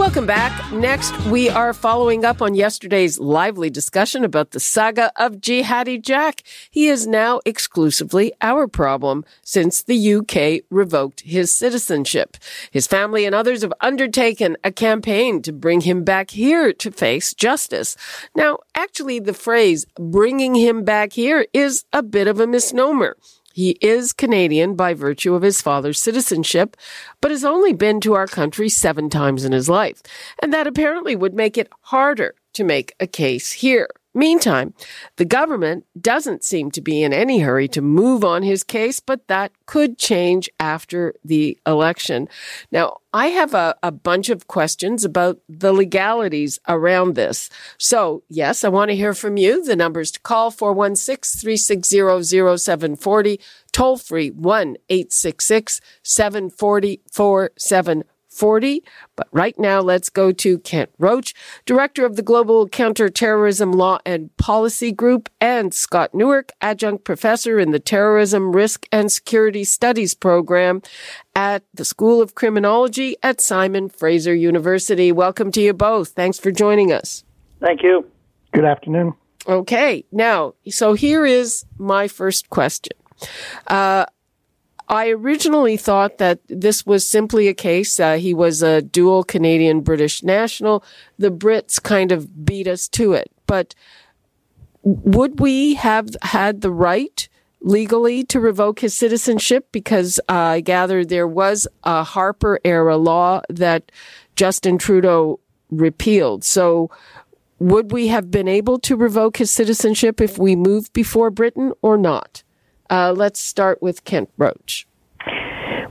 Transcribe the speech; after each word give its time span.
Welcome 0.00 0.24
back. 0.24 0.72
Next, 0.72 1.14
we 1.26 1.50
are 1.50 1.74
following 1.74 2.24
up 2.24 2.40
on 2.40 2.54
yesterday's 2.54 3.20
lively 3.20 3.68
discussion 3.68 4.24
about 4.24 4.52
the 4.52 4.58
saga 4.58 5.12
of 5.14 5.42
Jihadi 5.42 6.00
Jack. 6.00 6.42
He 6.70 6.88
is 6.88 7.06
now 7.06 7.42
exclusively 7.44 8.32
our 8.40 8.66
problem 8.66 9.26
since 9.42 9.82
the 9.82 10.14
UK 10.14 10.64
revoked 10.70 11.20
his 11.20 11.52
citizenship. 11.52 12.38
His 12.70 12.86
family 12.86 13.26
and 13.26 13.34
others 13.34 13.60
have 13.60 13.74
undertaken 13.82 14.56
a 14.64 14.72
campaign 14.72 15.42
to 15.42 15.52
bring 15.52 15.82
him 15.82 16.02
back 16.02 16.30
here 16.30 16.72
to 16.72 16.90
face 16.90 17.34
justice. 17.34 17.94
Now, 18.34 18.60
actually, 18.74 19.20
the 19.20 19.34
phrase 19.34 19.84
bringing 19.96 20.54
him 20.54 20.82
back 20.82 21.12
here 21.12 21.46
is 21.52 21.84
a 21.92 22.02
bit 22.02 22.26
of 22.26 22.40
a 22.40 22.46
misnomer. 22.46 23.18
He 23.52 23.70
is 23.80 24.12
Canadian 24.12 24.74
by 24.74 24.94
virtue 24.94 25.34
of 25.34 25.42
his 25.42 25.60
father's 25.60 26.00
citizenship, 26.00 26.76
but 27.20 27.30
has 27.30 27.44
only 27.44 27.72
been 27.72 28.00
to 28.00 28.14
our 28.14 28.26
country 28.26 28.68
seven 28.68 29.10
times 29.10 29.44
in 29.44 29.52
his 29.52 29.68
life. 29.68 30.02
And 30.40 30.52
that 30.52 30.66
apparently 30.66 31.16
would 31.16 31.34
make 31.34 31.58
it 31.58 31.68
harder 31.82 32.34
to 32.54 32.64
make 32.64 32.94
a 33.00 33.06
case 33.06 33.52
here. 33.52 33.88
Meantime, 34.12 34.74
the 35.16 35.24
government 35.24 35.86
doesn't 36.00 36.42
seem 36.42 36.72
to 36.72 36.80
be 36.80 37.04
in 37.04 37.12
any 37.12 37.38
hurry 37.40 37.68
to 37.68 37.80
move 37.80 38.24
on 38.24 38.42
his 38.42 38.64
case, 38.64 38.98
but 38.98 39.28
that 39.28 39.52
could 39.66 39.98
change 39.98 40.50
after 40.58 41.14
the 41.24 41.56
election. 41.64 42.28
Now, 42.72 42.96
I 43.12 43.28
have 43.28 43.54
a, 43.54 43.76
a 43.84 43.92
bunch 43.92 44.28
of 44.28 44.48
questions 44.48 45.04
about 45.04 45.38
the 45.48 45.72
legalities 45.72 46.58
around 46.66 47.14
this. 47.14 47.50
So, 47.78 48.24
yes, 48.28 48.64
I 48.64 48.68
want 48.68 48.90
to 48.90 48.96
hear 48.96 49.14
from 49.14 49.36
you. 49.36 49.64
The 49.64 49.76
numbers 49.76 50.10
to 50.12 50.20
call 50.20 50.50
416 50.50 51.40
360 51.40 52.56
0740, 52.58 53.40
toll 53.70 53.96
free 53.96 54.30
1 54.30 54.76
866 54.88 55.80
740 56.02 57.00
40. 58.30 58.82
But 59.16 59.28
right 59.32 59.58
now, 59.58 59.80
let's 59.80 60.08
go 60.08 60.32
to 60.32 60.58
Kent 60.60 60.90
Roach, 60.98 61.34
Director 61.66 62.06
of 62.06 62.16
the 62.16 62.22
Global 62.22 62.68
Counterterrorism 62.68 63.72
Law 63.72 63.98
and 64.06 64.34
Policy 64.36 64.92
Group, 64.92 65.28
and 65.40 65.74
Scott 65.74 66.14
Newark, 66.14 66.52
Adjunct 66.60 67.04
Professor 67.04 67.58
in 67.58 67.70
the 67.70 67.80
Terrorism 67.80 68.52
Risk 68.52 68.86
and 68.92 69.10
Security 69.10 69.64
Studies 69.64 70.14
Program 70.14 70.82
at 71.34 71.64
the 71.74 71.84
School 71.84 72.22
of 72.22 72.34
Criminology 72.34 73.16
at 73.22 73.40
Simon 73.40 73.88
Fraser 73.88 74.34
University. 74.34 75.12
Welcome 75.12 75.50
to 75.52 75.60
you 75.60 75.72
both. 75.72 76.10
Thanks 76.10 76.38
for 76.38 76.50
joining 76.50 76.92
us. 76.92 77.24
Thank 77.60 77.82
you. 77.82 78.10
Good 78.52 78.64
afternoon. 78.64 79.14
Okay. 79.46 80.04
Now, 80.12 80.54
so 80.68 80.94
here 80.94 81.24
is 81.24 81.64
my 81.78 82.08
first 82.08 82.50
question. 82.50 82.96
Uh, 83.66 84.06
I 84.90 85.10
originally 85.10 85.76
thought 85.76 86.18
that 86.18 86.40
this 86.48 86.84
was 86.84 87.06
simply 87.06 87.46
a 87.46 87.54
case. 87.54 88.00
Uh, 88.00 88.16
he 88.16 88.34
was 88.34 88.60
a 88.60 88.82
dual 88.82 89.22
Canadian 89.22 89.82
British 89.82 90.24
national. 90.24 90.82
The 91.16 91.30
Brits 91.30 91.80
kind 91.80 92.10
of 92.10 92.44
beat 92.44 92.66
us 92.66 92.88
to 92.88 93.12
it. 93.12 93.30
But 93.46 93.76
would 94.82 95.38
we 95.38 95.74
have 95.74 96.08
had 96.22 96.60
the 96.60 96.72
right 96.72 97.28
legally 97.60 98.24
to 98.24 98.40
revoke 98.40 98.80
his 98.80 98.92
citizenship? 98.92 99.68
Because 99.70 100.18
uh, 100.28 100.32
I 100.32 100.60
gather 100.60 101.04
there 101.04 101.28
was 101.28 101.68
a 101.84 102.02
Harper 102.02 102.58
era 102.64 102.96
law 102.96 103.42
that 103.48 103.92
Justin 104.34 104.76
Trudeau 104.76 105.38
repealed. 105.70 106.42
So 106.42 106.90
would 107.60 107.92
we 107.92 108.08
have 108.08 108.32
been 108.32 108.48
able 108.48 108.80
to 108.80 108.96
revoke 108.96 109.36
his 109.36 109.52
citizenship 109.52 110.20
if 110.20 110.36
we 110.36 110.56
moved 110.56 110.92
before 110.92 111.30
Britain 111.30 111.72
or 111.80 111.96
not? 111.96 112.42
Uh, 112.90 113.12
let's 113.16 113.40
start 113.40 113.80
with 113.80 114.04
Kent 114.04 114.30
Roach. 114.36 114.86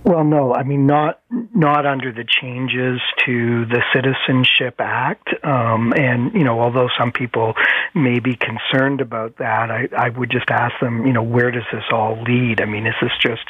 Well, 0.03 0.23
no, 0.23 0.53
I 0.55 0.63
mean 0.63 0.87
not 0.87 1.21
not 1.29 1.85
under 1.85 2.11
the 2.11 2.23
changes 2.23 2.99
to 3.25 3.65
the 3.65 3.83
Citizenship 3.93 4.75
Act, 4.79 5.29
um, 5.43 5.93
and 5.95 6.33
you 6.33 6.43
know, 6.43 6.59
although 6.59 6.89
some 6.97 7.11
people 7.11 7.53
may 7.93 8.19
be 8.19 8.35
concerned 8.35 9.01
about 9.01 9.37
that, 9.37 9.69
I, 9.69 9.87
I 9.95 10.09
would 10.09 10.31
just 10.31 10.49
ask 10.49 10.73
them, 10.81 11.05
you 11.05 11.13
know, 11.13 11.21
where 11.21 11.51
does 11.51 11.65
this 11.71 11.83
all 11.91 12.21
lead? 12.23 12.59
I 12.59 12.65
mean, 12.65 12.87
is 12.87 12.95
this 13.01 13.11
just 13.21 13.43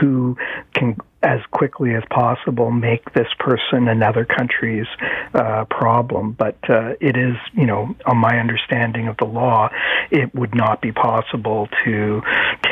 who 0.00 0.38
can 0.74 0.96
as 1.26 1.40
quickly 1.50 1.92
as 1.94 2.04
possible 2.08 2.70
make 2.70 3.12
this 3.12 3.26
person 3.40 3.88
another 3.88 4.24
country's 4.24 4.86
uh, 5.34 5.64
problem. 5.68 6.32
But 6.32 6.56
uh, 6.70 6.94
it 7.00 7.16
is, 7.16 7.34
you 7.52 7.66
know, 7.66 7.96
on 8.06 8.18
my 8.18 8.38
understanding 8.38 9.08
of 9.08 9.16
the 9.16 9.24
law, 9.24 9.68
it 10.12 10.32
would 10.36 10.54
not 10.54 10.80
be 10.80 10.92
possible 10.92 11.68
to 11.84 12.22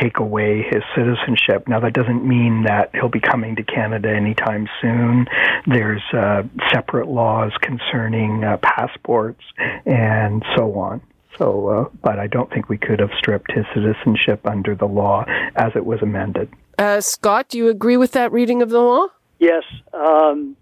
take 0.00 0.19
away 0.19 0.62
his 0.62 0.82
citizenship. 0.94 1.66
Now, 1.66 1.81
that 1.81 1.94
doesn't 1.94 2.25
mean 2.25 2.62
that 2.62 2.91
he'll 2.94 3.09
be 3.09 3.20
coming 3.20 3.56
to 3.56 3.65
Canada 3.65 4.09
anytime 4.09 4.69
soon. 4.81 5.26
There's 5.66 6.03
uh, 6.12 6.44
separate 6.72 7.09
laws 7.09 7.50
concerning 7.60 8.44
uh, 8.44 8.59
passports 8.62 9.42
and 9.84 10.44
so 10.56 10.78
on. 10.78 11.00
So, 11.38 11.66
uh, 11.66 11.88
but 12.00 12.21
I 12.21 12.28
don't 12.28 12.48
think 12.53 12.69
we 12.69 12.78
could 12.78 13.00
have 13.00 13.10
stripped 13.19 13.50
his 13.50 13.65
citizenship 13.75 14.47
under 14.47 14.76
the 14.76 14.86
law 14.86 15.25
as 15.56 15.72
it 15.75 15.84
was 15.84 16.00
amended. 16.00 16.48
Uh, 16.78 17.00
Scott, 17.00 17.48
do 17.48 17.58
you 17.58 17.68
agree 17.68 17.96
with 17.96 18.12
that 18.12 18.32
reading 18.32 18.62
of 18.62 18.70
the 18.70 18.80
law? 18.80 19.06
Yes. 19.38 19.62
Um, 19.92 20.56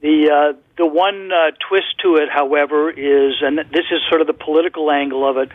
the 0.00 0.30
uh, 0.30 0.58
the 0.76 0.86
one 0.86 1.30
uh, 1.32 1.52
twist 1.68 1.98
to 2.02 2.16
it, 2.16 2.28
however, 2.30 2.90
is, 2.90 3.34
and 3.40 3.58
this 3.58 3.86
is 3.90 4.00
sort 4.08 4.20
of 4.20 4.26
the 4.26 4.34
political 4.34 4.90
angle 4.90 5.28
of 5.28 5.36
it. 5.38 5.50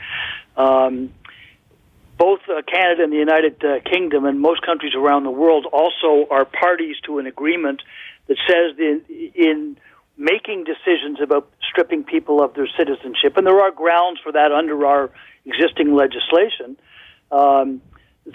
Um, 0.58 1.14
both 2.18 2.42
uh, 2.50 2.62
Canada 2.62 3.04
and 3.04 3.12
the 3.12 3.18
United 3.18 3.64
uh, 3.64 3.80
Kingdom 3.90 4.26
and 4.26 4.40
most 4.40 4.62
countries 4.64 4.94
around 4.96 5.24
the 5.24 5.32
world 5.32 5.66
also 5.72 6.28
are 6.30 6.46
parties 6.46 6.96
to 7.06 7.18
an 7.20 7.26
agreement 7.26 7.82
that 8.28 8.38
says 8.48 8.78
that 8.78 9.02
in 9.34 9.78
making 10.18 10.66
decisions 10.66 11.20
about 11.22 11.50
stripping 11.68 12.04
people 12.04 12.44
of 12.44 12.54
their 12.54 12.68
citizenship, 12.78 13.38
and 13.38 13.48
there 13.48 13.60
are 13.60 13.72
grounds 13.72 14.20
for 14.22 14.32
that 14.32 14.52
under 14.52 14.86
our 14.86 15.10
existing 15.46 15.96
legislation. 15.96 16.78
Um, 17.32 17.82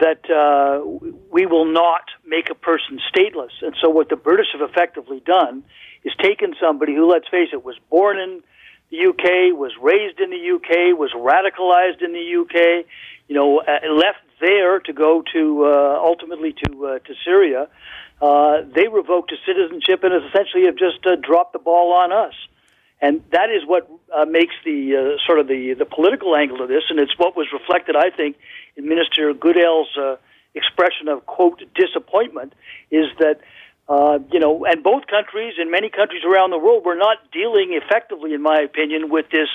that 0.01 0.29
uh, 0.31 0.85
we 1.31 1.47
will 1.47 1.65
not 1.65 2.03
make 2.27 2.51
a 2.51 2.55
person 2.55 3.01
stateless. 3.15 3.51
And 3.63 3.75
so, 3.81 3.91
what 3.91 4.09
the 4.09 4.17
British 4.17 4.49
have 4.53 4.69
effectively 4.69 5.21
done 5.25 5.65
is 6.05 6.13
taken 6.21 6.55
somebody 6.61 6.95
who, 6.95 7.11
let's 7.11 7.29
face 7.29 7.49
it, 7.53 7.65
was 7.65 7.77
born 7.91 8.19
in 8.19 8.43
the 8.91 9.07
UK, 9.09 9.59
was 9.59 9.73
raised 9.81 10.21
in 10.21 10.31
the 10.31 10.55
UK, 10.55 10.99
was 10.99 11.13
radicalized 11.13 12.03
in 12.03 12.13
the 12.13 12.37
UK, 12.43 12.87
you 13.29 13.35
know, 13.35 13.61
uh, 13.61 13.93
left 13.93 14.19
there 14.41 14.81
to 14.81 14.93
go 14.93 15.23
to 15.33 15.65
uh, 15.65 16.01
ultimately 16.03 16.55
to 16.65 16.87
uh, 16.87 16.99
to 17.01 17.15
Syria. 17.25 17.69
Uh, 18.21 18.63
they 18.75 18.89
revoked 18.89 19.31
his 19.31 19.41
citizenship 19.45 20.03
and 20.03 20.15
essentially 20.25 20.65
have 20.67 20.77
just 20.77 21.03
dropped 21.23 21.53
the 21.53 21.59
ball 21.59 21.93
on 21.93 22.13
us. 22.13 22.35
And 23.01 23.23
that 23.31 23.51
is 23.51 23.63
what 23.67 23.91
uh, 24.15 24.25
makes 24.25 24.55
the 24.65 24.97
uh, 24.97 25.27
sort 25.27 25.39
of 25.39 25.49
the 25.49 25.75
the 25.75 25.85
political 25.85 26.35
angle 26.35 26.63
of 26.63 26.69
this, 26.69 26.85
and 26.89 26.99
it's 26.99 27.17
what 27.19 27.37
was 27.37 27.47
reflected, 27.53 27.95
I 27.95 28.11
think, 28.11 28.37
in 28.77 28.89
Minister 28.89 29.33
Goodale's 29.35 29.95
uh, 29.99 30.17
expression 30.55 31.09
of 31.09 31.27
quote 31.27 31.63
disappointment, 31.75 32.55
is 32.91 33.07
that 33.19 33.41
uh, 33.89 34.19
you 34.33 34.41
know, 34.41 34.65
and 34.65 34.83
both 34.83 35.07
countries 35.07 35.55
and 35.59 35.71
many 35.71 35.91
countries 35.91 36.23
around 36.25 36.51
the 36.51 36.59
world 36.59 36.85
were 36.85 36.97
not 36.97 37.19
dealing 37.31 37.79
effectively, 37.81 38.33
in 38.33 38.43
my 38.43 38.61
opinion, 38.61 39.11
with 39.11 39.27
this 39.31 39.49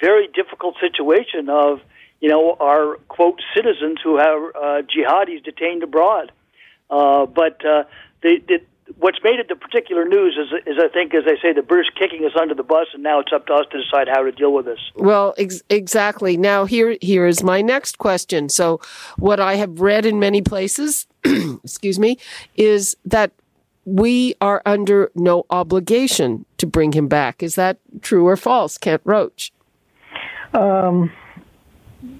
very 0.00 0.26
difficult 0.26 0.76
situation 0.80 1.48
of 1.48 1.80
you 2.20 2.28
know 2.28 2.56
our 2.60 2.96
quote 3.08 3.40
citizens 3.54 3.98
who 4.02 4.18
have 4.18 4.40
uh, 4.54 4.82
jihadis 4.82 5.42
detained 5.44 5.82
abroad. 5.82 6.32
Uh, 6.90 7.24
but 7.24 7.64
uh, 7.64 7.84
the, 8.22 8.42
the 8.48 8.60
what's 8.98 9.18
made 9.22 9.38
it 9.38 9.48
the 9.48 9.56
particular 9.56 10.04
news 10.04 10.38
is, 10.38 10.52
is, 10.66 10.76
I 10.82 10.88
think, 10.88 11.14
as 11.14 11.24
I 11.26 11.40
say, 11.40 11.52
the 11.52 11.62
British 11.62 11.92
kicking 11.98 12.24
us 12.24 12.32
under 12.40 12.54
the 12.54 12.62
bus, 12.62 12.88
and 12.94 13.02
now 13.02 13.20
it's 13.20 13.32
up 13.32 13.46
to 13.46 13.54
us 13.54 13.66
to 13.72 13.82
decide 13.82 14.08
how 14.08 14.22
to 14.22 14.32
deal 14.32 14.52
with 14.52 14.66
this. 14.66 14.78
Well, 14.94 15.34
ex- 15.38 15.62
exactly. 15.68 16.36
Now, 16.36 16.64
here 16.64 16.96
here 17.00 17.26
is 17.26 17.42
my 17.42 17.62
next 17.62 17.98
question. 17.98 18.48
So, 18.48 18.80
what 19.18 19.40
I 19.40 19.54
have 19.54 19.80
read 19.80 20.06
in 20.06 20.18
many 20.18 20.42
places, 20.42 21.06
excuse 21.24 21.98
me, 21.98 22.18
is 22.56 22.96
that 23.04 23.32
we 23.84 24.34
are 24.40 24.62
under 24.66 25.10
no 25.14 25.44
obligation 25.50 26.44
to 26.58 26.66
bring 26.66 26.92
him 26.92 27.08
back. 27.08 27.42
Is 27.42 27.54
that 27.54 27.78
true 28.02 28.26
or 28.26 28.36
false, 28.36 28.78
Kent 28.78 29.02
Roach? 29.04 29.52
Um, 30.52 31.12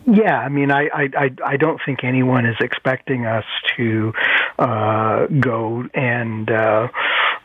yeah, 0.07 0.39
I 0.39 0.49
mean, 0.49 0.71
I, 0.71 0.89
I, 0.93 1.31
I 1.45 1.57
don't 1.57 1.81
think 1.85 2.05
anyone 2.05 2.47
is 2.47 2.57
expecting 2.61 3.27
us 3.27 3.45
to 3.77 4.13
uh, 4.59 5.27
go 5.27 5.85
and 5.95 6.51
uh, 6.51 6.89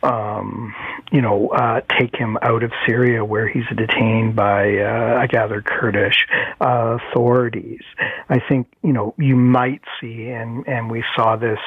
um, 0.06 0.74
you 1.12 1.20
know, 1.20 1.48
uh, 1.48 1.80
take 1.98 2.14
him 2.14 2.38
out 2.42 2.62
of 2.62 2.72
Syria 2.86 3.24
where 3.24 3.48
he's 3.48 3.66
detained 3.76 4.36
by, 4.36 4.78
uh, 4.78 5.18
I 5.20 5.26
gather, 5.26 5.62
Kurdish 5.62 6.26
uh, 6.60 6.98
authorities. 6.98 7.82
I 8.28 8.40
think, 8.48 8.68
you 8.82 8.92
know, 8.92 9.14
you 9.18 9.36
might 9.36 9.82
see, 10.00 10.28
and, 10.28 10.66
and 10.66 10.90
we 10.90 11.04
saw 11.16 11.36
this 11.36 11.58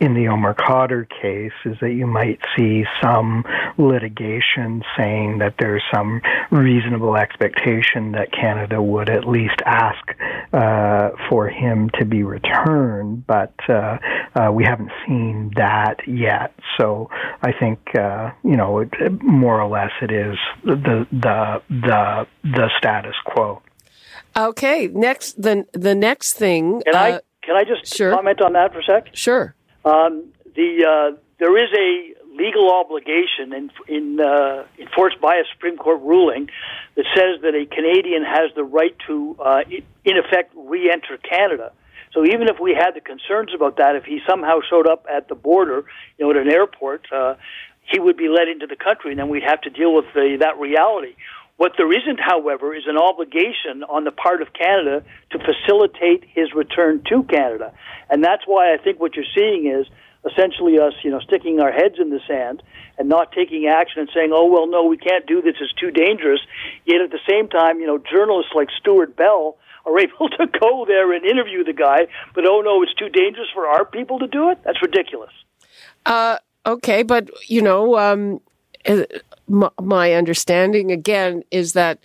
in 0.00 0.14
the 0.14 0.28
Omar 0.28 0.54
Khadr 0.54 1.08
case, 1.08 1.52
is 1.64 1.76
that 1.80 1.92
you 1.92 2.06
might 2.06 2.40
see 2.56 2.84
some 3.02 3.44
litigation 3.78 4.82
saying 4.96 5.38
that 5.38 5.54
there's 5.58 5.82
some 5.92 6.20
reasonable 6.50 7.16
expectation 7.16 8.12
that 8.12 8.32
Canada 8.32 8.82
would 8.82 9.08
at 9.08 9.26
least 9.26 9.60
ask 9.64 10.04
uh, 10.54 11.10
for 11.28 11.48
him 11.48 11.90
to 11.98 12.04
be 12.04 12.22
returned, 12.22 13.26
but 13.26 13.52
uh, 13.68 13.98
uh, 14.36 14.52
we 14.52 14.62
haven't 14.64 14.92
seen 15.04 15.52
that 15.56 15.96
yet. 16.06 16.54
So 16.78 17.10
I 17.42 17.50
think 17.52 17.80
uh, 17.98 18.30
you 18.44 18.56
know, 18.56 18.78
it, 18.78 18.90
more 19.22 19.60
or 19.60 19.68
less, 19.68 19.90
it 20.00 20.12
is 20.12 20.36
the 20.64 21.06
the 21.10 21.62
the 21.68 22.26
the 22.44 22.70
status 22.78 23.16
quo. 23.24 23.62
Okay, 24.36 24.88
next 24.88 25.42
the 25.42 25.66
the 25.72 25.94
next 25.94 26.34
thing. 26.34 26.82
Can 26.84 26.94
I 26.94 27.20
can 27.42 27.56
I 27.56 27.64
just 27.64 27.92
sure. 27.92 28.14
comment 28.14 28.40
on 28.40 28.52
that 28.52 28.72
for 28.72 28.78
a 28.78 28.84
sec? 28.84 29.08
Sure. 29.12 29.56
Um, 29.84 30.32
the 30.54 30.84
uh, 30.86 31.16
there 31.40 31.58
is 31.62 31.70
a 31.76 32.14
legal 32.34 32.72
obligation 32.72 33.52
in, 33.52 33.70
in 33.88 34.20
uh, 34.20 34.64
enforced 34.78 35.20
by 35.20 35.36
a 35.36 35.44
Supreme 35.52 35.76
Court 35.76 36.00
ruling 36.02 36.50
that 36.96 37.06
says 37.14 37.40
that 37.42 37.54
a 37.54 37.66
Canadian 37.66 38.24
has 38.24 38.50
the 38.54 38.64
right 38.64 38.96
to, 39.06 39.36
uh, 39.38 39.60
in 40.04 40.16
effect, 40.18 40.52
re-enter 40.56 41.16
Canada. 41.18 41.72
So 42.12 42.24
even 42.24 42.48
if 42.48 42.60
we 42.60 42.74
had 42.74 42.92
the 42.94 43.00
concerns 43.00 43.50
about 43.54 43.76
that, 43.78 43.96
if 43.96 44.04
he 44.04 44.20
somehow 44.28 44.60
showed 44.68 44.86
up 44.86 45.06
at 45.12 45.28
the 45.28 45.34
border, 45.34 45.84
you 46.16 46.24
know, 46.24 46.30
at 46.30 46.36
an 46.36 46.50
airport, 46.50 47.06
uh, 47.12 47.34
he 47.90 47.98
would 47.98 48.16
be 48.16 48.28
let 48.28 48.48
into 48.48 48.66
the 48.66 48.76
country, 48.76 49.10
and 49.10 49.18
then 49.18 49.28
we'd 49.28 49.42
have 49.42 49.60
to 49.62 49.70
deal 49.70 49.92
with 49.94 50.06
the, 50.14 50.36
that 50.40 50.58
reality. 50.58 51.14
What 51.56 51.72
there 51.76 51.92
isn't, 51.92 52.18
however, 52.18 52.74
is 52.74 52.84
an 52.86 52.96
obligation 52.96 53.84
on 53.88 54.04
the 54.04 54.10
part 54.10 54.42
of 54.42 54.52
Canada 54.52 55.04
to 55.30 55.38
facilitate 55.38 56.24
his 56.34 56.52
return 56.54 57.02
to 57.10 57.22
Canada. 57.24 57.72
And 58.10 58.24
that's 58.24 58.42
why 58.46 58.74
I 58.74 58.78
think 58.78 58.98
what 58.98 59.14
you're 59.14 59.24
seeing 59.34 59.66
is 59.66 59.86
essentially 60.34 60.78
us, 60.78 60.92
you 61.02 61.10
know, 61.10 61.20
sticking 61.20 61.60
our 61.60 61.72
heads 61.72 61.96
in 61.98 62.10
the 62.10 62.20
sand 62.26 62.62
and 62.98 63.08
not 63.08 63.32
taking 63.32 63.66
action 63.66 64.00
and 64.00 64.10
saying, 64.14 64.30
"Oh 64.32 64.46
well, 64.46 64.66
no, 64.66 64.84
we 64.84 64.96
can't 64.96 65.26
do 65.26 65.40
this; 65.40 65.54
it's 65.60 65.72
too 65.74 65.90
dangerous." 65.90 66.40
Yet 66.84 67.00
at 67.00 67.10
the 67.10 67.20
same 67.28 67.48
time, 67.48 67.80
you 67.80 67.86
know, 67.86 67.98
journalists 67.98 68.52
like 68.54 68.68
Stewart 68.78 69.16
Bell 69.16 69.56
are 69.86 69.98
able 70.06 70.28
to 70.28 70.46
go 70.46 70.84
there 70.86 71.12
and 71.12 71.24
interview 71.24 71.64
the 71.64 71.72
guy, 71.72 72.06
but 72.34 72.44
oh 72.46 72.60
no, 72.60 72.82
it's 72.82 72.94
too 72.94 73.08
dangerous 73.08 73.48
for 73.54 73.66
our 73.66 73.84
people 73.84 74.18
to 74.18 74.26
do 74.26 74.50
it. 74.50 74.58
That's 74.64 74.80
ridiculous. 74.82 75.32
Uh, 76.06 76.38
okay, 76.66 77.02
but 77.02 77.30
you 77.48 77.62
know, 77.62 77.98
um, 77.98 78.40
uh, 78.86 79.04
my 79.80 80.12
understanding 80.12 80.90
again 80.90 81.44
is 81.50 81.72
that 81.74 81.98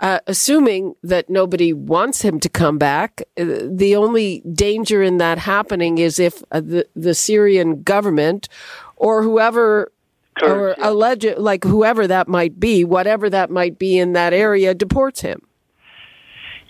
uh, 0.00 0.20
assuming 0.26 0.94
that 1.02 1.28
nobody 1.28 1.72
wants 1.72 2.22
him 2.22 2.38
to 2.40 2.48
come 2.48 2.78
back, 2.78 3.22
uh, 3.36 3.44
the 3.68 3.96
only 3.96 4.40
danger 4.52 5.02
in 5.02 5.18
that 5.18 5.38
happening 5.38 5.98
is 5.98 6.18
if 6.18 6.42
uh, 6.52 6.60
the, 6.60 6.86
the 6.94 7.14
Syrian 7.14 7.82
government 7.82 8.48
or 8.96 9.22
whoever 9.22 9.90
or 10.42 10.76
yeah. 10.78 10.88
alleged, 10.88 11.36
like 11.36 11.64
whoever 11.64 12.06
that 12.06 12.28
might 12.28 12.60
be, 12.60 12.84
whatever 12.84 13.28
that 13.28 13.50
might 13.50 13.78
be 13.78 13.98
in 13.98 14.12
that 14.12 14.32
area, 14.32 14.72
deports 14.72 15.20
him. 15.20 15.42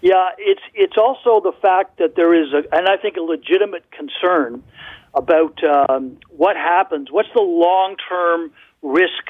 Yeah, 0.01 0.31
it's 0.39 0.63
it's 0.75 0.97
also 0.97 1.41
the 1.43 1.53
fact 1.61 1.99
that 1.99 2.15
there 2.15 2.33
is 2.33 2.53
a, 2.53 2.63
and 2.75 2.89
I 2.89 2.97
think 2.97 3.17
a 3.17 3.21
legitimate 3.21 3.85
concern 3.91 4.63
about 5.15 5.59
um, 5.65 6.19
what 6.31 6.57
happens. 6.57 7.11
What's 7.11 7.29
the 7.35 7.43
long 7.43 7.97
term 8.09 8.53
risk 8.81 9.25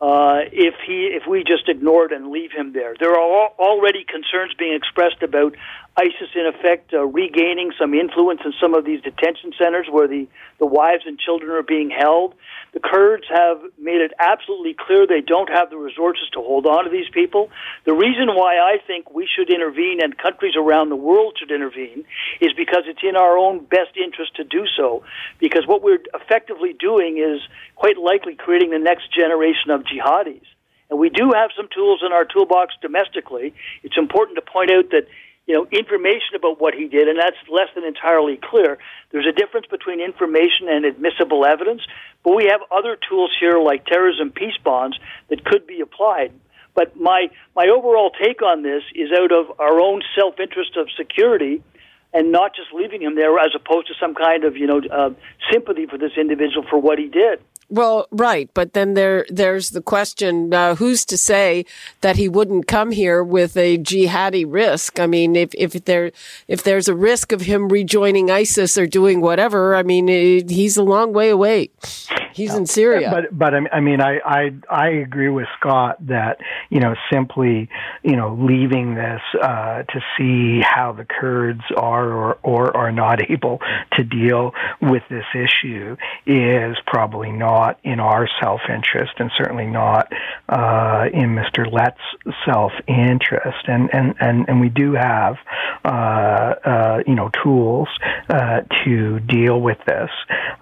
uh, 0.00 0.40
if 0.52 0.74
he 0.86 1.08
if 1.12 1.22
we 1.28 1.44
just 1.44 1.68
ignore 1.68 2.06
it 2.06 2.12
and 2.12 2.30
leave 2.30 2.50
him 2.52 2.72
there. 2.72 2.94
There 2.98 3.12
are 3.12 3.48
already 3.58 4.04
concerns 4.04 4.52
being 4.58 4.74
expressed 4.74 5.22
about 5.22 5.54
ISIS 5.96 6.30
in 6.34 6.46
effect 6.46 6.92
uh, 6.92 7.04
regaining 7.04 7.72
some 7.78 7.94
influence 7.94 8.40
in 8.44 8.52
some 8.60 8.74
of 8.74 8.84
these 8.84 9.00
detention 9.02 9.52
centers 9.58 9.86
where 9.90 10.08
the 10.08 10.26
the 10.58 10.66
wives 10.66 11.04
and 11.06 11.18
children 11.18 11.52
are 11.52 11.62
being 11.62 11.90
held. 11.90 12.34
The 12.74 12.80
Kurds 12.80 13.24
have 13.30 13.62
made 13.78 14.00
it 14.00 14.12
absolutely 14.18 14.74
clear 14.74 15.06
they 15.06 15.20
don't 15.20 15.48
have 15.48 15.70
the 15.70 15.76
resources 15.76 16.28
to 16.32 16.40
hold 16.40 16.66
on 16.66 16.84
to 16.84 16.90
these 16.90 17.08
people. 17.08 17.48
The 17.86 17.94
reason 17.94 18.34
why 18.34 18.58
I 18.58 18.78
think 18.84 19.14
we 19.14 19.28
should 19.30 19.48
intervene 19.48 20.02
and 20.02 20.18
countries 20.18 20.54
around 20.58 20.88
the 20.88 20.96
world 20.96 21.36
should 21.38 21.52
intervene 21.52 22.04
is 22.40 22.52
because 22.56 22.82
it's 22.86 23.02
in 23.04 23.14
our 23.14 23.38
own 23.38 23.64
best 23.64 23.96
interest 23.96 24.34
to 24.36 24.44
do 24.44 24.66
so. 24.76 25.04
Because 25.38 25.68
what 25.68 25.82
we're 25.82 26.02
effectively 26.14 26.72
doing 26.72 27.18
is 27.18 27.40
quite 27.76 27.96
likely 27.96 28.34
creating 28.34 28.70
the 28.70 28.80
next 28.80 29.14
generation 29.14 29.70
of 29.70 29.84
jihadis. 29.84 30.42
And 30.90 30.98
we 30.98 31.10
do 31.10 31.30
have 31.32 31.50
some 31.56 31.68
tools 31.72 32.02
in 32.04 32.12
our 32.12 32.24
toolbox 32.24 32.74
domestically. 32.82 33.54
It's 33.84 33.96
important 33.96 34.36
to 34.36 34.42
point 34.42 34.72
out 34.72 34.90
that 34.90 35.06
you 35.46 35.54
know, 35.54 35.66
information 35.70 36.36
about 36.36 36.60
what 36.60 36.74
he 36.74 36.88
did, 36.88 37.06
and 37.06 37.18
that's 37.18 37.36
less 37.50 37.68
than 37.74 37.84
entirely 37.84 38.38
clear. 38.42 38.78
There's 39.10 39.26
a 39.26 39.32
difference 39.32 39.66
between 39.66 40.00
information 40.00 40.68
and 40.68 40.86
admissible 40.86 41.44
evidence, 41.44 41.82
but 42.24 42.34
we 42.34 42.46
have 42.50 42.60
other 42.76 42.96
tools 43.08 43.30
here 43.38 43.60
like 43.60 43.84
terrorism 43.86 44.30
peace 44.30 44.56
bonds 44.64 44.98
that 45.28 45.44
could 45.44 45.66
be 45.66 45.80
applied. 45.80 46.32
But 46.74 46.96
my, 46.96 47.28
my 47.54 47.66
overall 47.68 48.10
take 48.10 48.42
on 48.42 48.62
this 48.62 48.82
is 48.94 49.10
out 49.16 49.30
of 49.30 49.60
our 49.60 49.78
own 49.78 50.02
self 50.18 50.40
interest 50.40 50.76
of 50.76 50.88
security 50.96 51.62
and 52.12 52.32
not 52.32 52.54
just 52.56 52.68
leaving 52.72 53.02
him 53.02 53.14
there 53.14 53.38
as 53.38 53.50
opposed 53.54 53.88
to 53.88 53.94
some 54.00 54.14
kind 54.14 54.44
of, 54.44 54.56
you 54.56 54.66
know, 54.66 54.80
uh, 54.90 55.10
sympathy 55.52 55.86
for 55.86 55.98
this 55.98 56.12
individual 56.16 56.64
for 56.68 56.80
what 56.80 56.98
he 56.98 57.08
did. 57.08 57.40
Well, 57.70 58.06
right, 58.10 58.50
but 58.54 58.72
then 58.74 58.94
there 58.94 59.26
there's 59.28 59.70
the 59.70 59.82
question: 59.82 60.52
uh, 60.52 60.74
who's 60.76 61.04
to 61.06 61.16
say 61.16 61.64
that 62.02 62.16
he 62.16 62.28
wouldn't 62.28 62.66
come 62.66 62.90
here 62.92 63.22
with 63.22 63.56
a 63.56 63.78
jihadi 63.78 64.44
risk? 64.46 65.00
I 65.00 65.06
mean, 65.06 65.34
if 65.36 65.50
if 65.54 65.84
there 65.84 66.12
if 66.46 66.62
there's 66.62 66.88
a 66.88 66.94
risk 66.94 67.32
of 67.32 67.42
him 67.42 67.68
rejoining 67.68 68.30
ISIS 68.30 68.76
or 68.76 68.86
doing 68.86 69.20
whatever, 69.20 69.74
I 69.74 69.82
mean, 69.82 70.08
it, 70.08 70.50
he's 70.50 70.76
a 70.76 70.84
long 70.84 71.12
way 71.12 71.30
away. 71.30 71.70
He's 72.34 72.54
in 72.54 72.66
Syria. 72.66 73.10
But 73.10 73.36
but 73.36 73.54
I 73.72 73.80
mean, 73.80 74.00
I 74.00 74.18
I 74.24 74.50
I 74.68 74.88
agree 74.88 75.28
with 75.28 75.46
Scott 75.58 75.96
that 76.06 76.38
you 76.70 76.80
know 76.80 76.94
simply 77.12 77.68
you 78.02 78.16
know 78.16 78.36
leaving 78.40 78.94
this 78.94 79.20
uh, 79.40 79.82
to 79.82 80.00
see 80.16 80.60
how 80.60 80.92
the 80.92 81.04
Kurds 81.04 81.62
are 81.76 82.12
or 82.12 82.38
or 82.42 82.76
are 82.76 82.92
not 82.92 83.30
able 83.30 83.60
to 83.92 84.04
deal 84.04 84.52
with 84.80 85.02
this 85.08 85.24
issue 85.34 85.96
is 86.26 86.76
probably 86.86 87.30
not 87.30 87.78
in 87.84 88.00
our 88.00 88.28
self 88.40 88.60
interest 88.68 89.12
and 89.18 89.30
certainly 89.36 89.66
not 89.66 90.12
uh, 90.48 91.06
in 91.12 91.34
Mr. 91.34 91.70
Letts' 91.70 91.98
self 92.44 92.72
interest. 92.86 93.66
And, 93.66 93.90
and, 93.92 94.14
and, 94.20 94.48
and 94.48 94.60
we 94.60 94.68
do 94.68 94.92
have, 94.92 95.36
uh, 95.84 95.88
uh, 95.88 97.02
you 97.06 97.14
know, 97.14 97.30
tools 97.42 97.88
uh, 98.28 98.62
to 98.84 99.20
deal 99.20 99.60
with 99.60 99.78
this. 99.86 100.10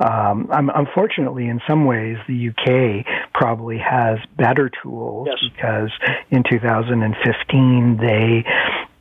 Um, 0.00 0.48
unfortunately, 0.50 1.48
in 1.48 1.60
some 1.66 1.84
ways, 1.84 2.16
the 2.28 2.48
UK 2.48 3.06
probably 3.34 3.78
has 3.78 4.18
better 4.36 4.70
tools 4.82 5.28
yes. 5.30 5.50
because 5.52 5.90
in 6.30 6.42
2015 6.48 7.96
they 7.98 8.44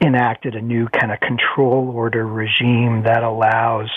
enacted 0.02 0.56
a 0.56 0.62
new 0.62 0.88
kind 0.88 1.12
of 1.12 1.20
control 1.20 1.92
order 1.96 2.26
regime 2.26 3.04
that 3.04 3.24
allows 3.24 3.90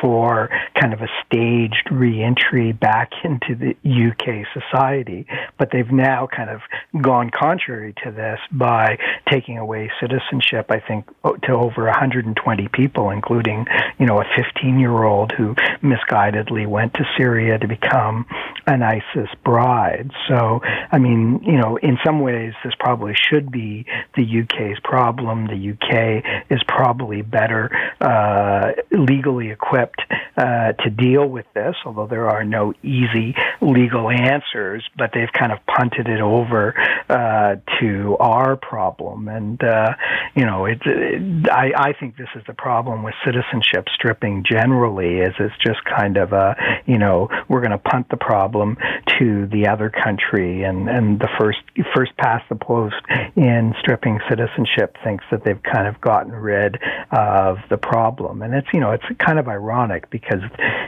for 0.00 0.50
kind 0.80 0.92
of 0.92 1.00
a 1.00 1.08
staged 1.24 1.88
reentry 1.90 2.72
back 2.72 3.10
into 3.22 3.54
the 3.54 3.76
UK 3.84 4.46
society. 4.52 5.26
But 5.58 5.70
they've 5.72 5.90
now 5.90 6.26
kind 6.26 6.50
of 6.50 6.60
gone 7.00 7.30
contrary 7.30 7.94
to 8.04 8.10
this 8.10 8.40
by 8.50 8.98
taking 9.30 9.58
away 9.58 9.90
citizenship, 10.00 10.66
I 10.70 10.80
think, 10.80 11.06
to 11.44 11.52
over 11.52 11.84
120 11.84 12.68
people, 12.72 13.10
including, 13.10 13.66
you 13.98 14.06
know, 14.06 14.20
a 14.20 14.24
15 14.36 14.80
year 14.80 15.04
old 15.04 15.32
who 15.32 15.54
misguidedly 15.82 16.66
went 16.66 16.94
to 16.94 17.04
Syria 17.16 17.58
to 17.58 17.68
become 17.68 18.26
an 18.66 18.82
ISIS 18.82 19.28
bride. 19.44 20.10
So, 20.28 20.60
I 20.90 20.98
mean, 20.98 21.40
you 21.44 21.58
know, 21.58 21.76
in 21.76 21.98
some 22.04 22.20
ways, 22.20 22.54
this 22.64 22.74
probably 22.78 23.14
should 23.14 23.50
be 23.50 23.86
the 24.16 24.42
UK's 24.42 24.78
problem 24.82 25.46
the 25.52 25.72
UK 25.72 26.44
is 26.50 26.60
probably 26.66 27.22
better 27.22 27.70
uh, 28.00 28.72
legally 28.90 29.50
equipped 29.50 30.00
uh, 30.36 30.72
to 30.72 30.90
deal 30.90 31.28
with 31.28 31.46
this, 31.54 31.74
although 31.84 32.06
there 32.06 32.28
are 32.28 32.44
no 32.44 32.72
easy 32.82 33.34
legal 33.60 34.08
answers, 34.10 34.82
but 34.96 35.10
they've 35.14 35.32
kind 35.32 35.52
of 35.52 35.58
punted 35.66 36.08
it 36.08 36.20
over 36.20 36.74
uh, 37.10 37.56
to 37.80 38.16
our 38.18 38.56
problem. 38.56 39.28
And, 39.28 39.62
uh, 39.62 39.90
you 40.34 40.46
know, 40.46 40.64
it, 40.64 40.80
it 40.86 41.50
I, 41.50 41.72
I 41.76 41.92
think 41.92 42.16
this 42.16 42.28
is 42.34 42.42
the 42.46 42.54
problem 42.54 43.02
with 43.02 43.14
citizenship 43.24 43.88
stripping 43.94 44.44
generally 44.50 45.18
is 45.18 45.34
it's 45.38 45.54
just 45.62 45.84
kind 45.84 46.16
of 46.16 46.32
a, 46.32 46.56
you 46.86 46.98
know, 46.98 47.28
we're 47.48 47.60
going 47.60 47.72
to 47.72 47.78
punt 47.78 48.08
the 48.10 48.16
problem 48.16 48.78
to 49.18 49.46
the 49.48 49.68
other 49.68 49.90
country 49.90 50.62
and, 50.62 50.88
and 50.88 51.20
the 51.20 51.28
first, 51.38 51.58
first 51.94 52.16
past 52.16 52.48
the 52.48 52.56
post 52.56 52.96
in 53.36 53.74
stripping 53.80 54.18
citizenship 54.28 54.96
thinks 55.04 55.24
that 55.30 55.41
they've 55.44 55.62
kind 55.62 55.86
of 55.86 56.00
gotten 56.00 56.32
rid 56.32 56.78
of 57.10 57.58
the 57.70 57.76
problem. 57.76 58.42
And 58.42 58.54
it's, 58.54 58.66
you 58.72 58.80
know, 58.80 58.90
it's 58.90 59.04
kind 59.18 59.38
of 59.38 59.48
ironic 59.48 60.10
because 60.10 60.40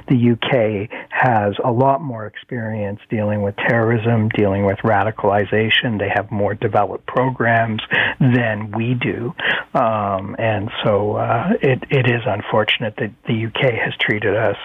the 0.08 0.32
UK 0.32 0.90
has 1.10 1.54
a 1.64 1.70
lot 1.70 2.02
more 2.02 2.26
experience 2.26 3.00
dealing 3.10 3.42
with 3.42 3.56
terrorism, 3.56 4.28
dealing 4.30 4.64
with 4.64 4.78
radicalization. 4.78 5.98
They 5.98 6.10
have 6.14 6.30
more 6.30 6.54
developed 6.54 7.06
programs 7.06 7.80
than 8.20 8.72
we 8.72 8.94
do. 8.94 9.34
Um, 9.74 10.36
and 10.38 10.70
so 10.84 11.16
uh, 11.16 11.50
it, 11.62 11.82
it 11.90 12.06
is 12.06 12.22
unfortunate 12.26 12.94
that 12.98 13.12
the 13.26 13.46
UK 13.46 13.72
has 13.74 13.94
treated 14.00 14.36
us 14.36 14.56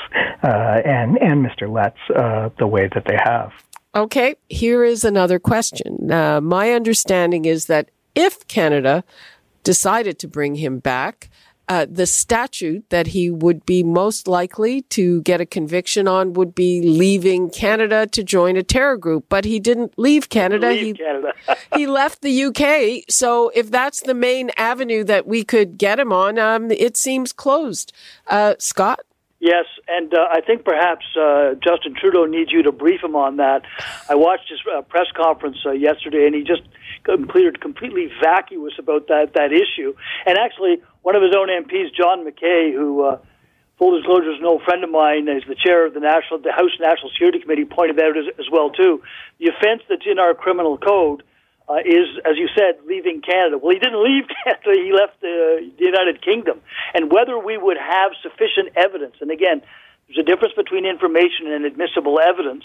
uh, 0.43 0.81
and, 0.86 1.17
and 1.17 1.46
Mr. 1.46 1.72
Letts 1.72 2.00
uh, 2.15 2.50
the 2.58 2.67
way 2.67 2.89
that 2.93 3.05
they 3.05 3.17
have. 3.24 3.51
Okay, 3.96 4.36
here 4.50 4.84
is 4.84 5.03
another 5.03 5.39
question. 5.39 6.12
Uh, 6.12 6.39
my 6.41 6.72
understanding 6.74 7.46
is 7.46 7.65
that 7.65 7.89
if 8.13 8.48
Canada 8.48 9.03
decided 9.63 10.20
to 10.20 10.28
bring 10.28 10.56
him 10.56 10.80
back, 10.80 11.30
uh, 11.70 11.86
the 11.88 12.08
statute 12.08 12.89
that 12.89 13.08
he 13.08 13.30
would 13.30 13.63
be 13.63 13.84
most 13.84 14.28
likely 14.28 14.82
to 14.82 15.22
get 15.22 15.39
a 15.39 15.46
conviction 15.46 16.08
on 16.08 16.34
would 16.34 16.56
be 16.56 16.82
leaving 16.82 17.48
Canada 17.48 18.08
to 18.08 18.24
join 18.24 18.58
a 18.58 18.63
terror 18.63 18.98
group. 18.98 19.25
But 19.30 19.46
he 19.46 19.60
didn't 19.60 19.94
leave 19.96 20.30
Canada. 20.30 20.70
Leave 20.70 20.98
he, 20.98 21.04
Canada. 21.04 21.34
he 21.75 21.86
left 21.86 22.24
the 22.24 22.46
UK. 22.46 23.04
So 23.08 23.51
if 23.54 23.70
that's 23.70 24.01
the 24.01 24.16
main 24.16 24.50
avenue 24.58 25.04
that 25.04 25.28
we 25.28 25.44
could 25.44 25.78
get 25.78 26.00
him 26.00 26.12
on, 26.12 26.39
um, 26.39 26.72
it 26.72 26.98
seems 26.98 27.32
closed. 27.32 27.94
Uh, 28.25 28.56
Scott? 28.58 29.01
Yes, 29.39 29.65
and 29.88 30.13
uh, 30.13 30.27
I 30.29 30.41
think 30.41 30.65
perhaps 30.65 31.05
uh, 31.15 31.53
Justin 31.63 31.96
Trudeau 31.96 32.25
needs 32.25 32.51
you 32.51 32.63
to 32.63 32.74
brief 32.74 33.01
him 33.01 33.15
on 33.15 33.38
that. 33.38 33.62
I 34.10 34.15
watched 34.15 34.50
his 34.50 34.60
uh, 34.67 34.81
press 34.81 35.08
conference 35.15 35.58
uh, 35.65 35.72
yesterday, 35.72 36.25
and 36.25 36.36
he 36.36 36.43
just 36.43 36.63
completed 37.03 37.62
completely 37.62 38.12
vacuous 38.22 38.74
about 38.77 39.08
that 39.08 39.34
that 39.36 39.53
issue. 39.53 39.96
And 40.25 40.38
actually, 40.38 40.81
one 41.03 41.15
of 41.15 41.24
his 41.24 41.31
own 41.34 41.48
MPs, 41.48 41.96
John 41.96 42.27
McKay, 42.27 42.74
who 42.74 43.03
uh, 43.03 43.19
full 43.77 43.96
disclosure 43.96 44.34
is 44.34 44.39
an 44.39 44.46
old 44.46 44.63
friend 44.63 44.84
of 44.84 44.89
mine, 44.89 45.29
is 45.29 45.43
the 45.48 45.55
chair 45.55 45.88
of 45.88 45.93
the 45.93 46.01
national 46.01 46.39
the 46.39 46.51
House 46.51 46.75
National 46.77 47.10
Security 47.12 47.39
Committee, 47.39 47.63
pointed 47.63 47.98
out 47.98 48.17
as, 48.17 48.25
as 48.38 48.51
well 48.51 48.72
too. 48.72 49.01
The 49.39 49.55
offence 49.55 49.84
that's 49.88 50.05
in 50.05 50.19
our 50.19 50.34
criminal 50.34 50.77
code 50.77 51.24
uh, 51.70 51.78
is, 51.86 52.10
as 52.26 52.36
you 52.36 52.50
said, 52.58 52.82
leaving 52.88 53.22
Canada. 53.22 53.58
Well, 53.58 53.72
he 53.72 53.80
didn't 53.80 54.04
leave 54.04 54.26
Canada; 54.44 54.74
he 54.74 54.92
left 54.92 55.22
the 55.22 55.70
United 55.78 56.22
Kingdom. 56.22 56.62
And 56.94 57.12
whether 57.12 57.38
we 57.38 57.58
would 57.58 57.78
have 57.78 58.12
sufficient 58.24 58.76
evidence, 58.76 59.16
and 59.22 59.30
again, 59.30 59.62
there's 60.08 60.18
a 60.18 60.28
difference 60.28 60.56
between 60.56 60.86
information 60.86 61.48
and 61.54 61.66
admissible 61.66 62.20
evidence, 62.20 62.64